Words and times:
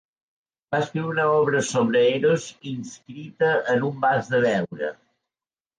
Va 0.75 0.79
escriure 0.83 1.09
una 1.11 1.25
obra 1.41 1.61
sobre 1.69 2.03
Eros 2.15 2.49
inscrita 2.75 3.53
en 3.77 3.89
un 3.93 4.05
vas 4.09 4.35
de 4.35 4.43
veure. 4.49 4.93